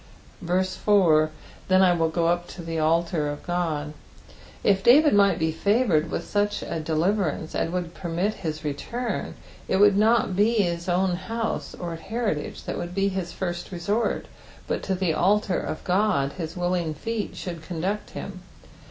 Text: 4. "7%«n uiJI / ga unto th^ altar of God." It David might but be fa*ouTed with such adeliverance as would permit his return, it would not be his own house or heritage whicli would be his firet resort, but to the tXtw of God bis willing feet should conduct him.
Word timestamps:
4. 0.43 0.57
"7%«n 0.57 1.31
uiJI 1.81 2.11
/ 2.11 2.11
ga 2.13 2.31
unto 2.33 2.65
th^ 2.65 2.83
altar 2.83 3.27
of 3.29 3.45
God." 3.45 3.93
It 4.63 4.83
David 4.83 5.13
might 5.13 5.33
but 5.33 5.39
be 5.39 5.51
fa*ouTed 5.51 6.09
with 6.09 6.27
such 6.27 6.61
adeliverance 6.63 7.53
as 7.53 7.69
would 7.69 7.93
permit 7.93 8.33
his 8.33 8.63
return, 8.63 9.35
it 9.67 9.77
would 9.77 9.95
not 9.95 10.35
be 10.35 10.53
his 10.53 10.89
own 10.89 11.15
house 11.17 11.75
or 11.75 11.97
heritage 11.97 12.63
whicli 12.63 12.77
would 12.79 12.95
be 12.95 13.09
his 13.09 13.31
firet 13.31 13.67
resort, 13.71 14.25
but 14.67 14.81
to 14.81 14.95
the 14.95 15.11
tXtw 15.13 15.67
of 15.69 15.83
God 15.83 16.33
bis 16.35 16.57
willing 16.57 16.95
feet 16.95 17.35
should 17.37 17.61
conduct 17.61 18.09
him. 18.17 18.41